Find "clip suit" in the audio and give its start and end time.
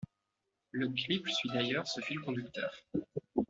0.89-1.49